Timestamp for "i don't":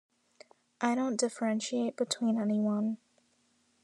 0.81-1.19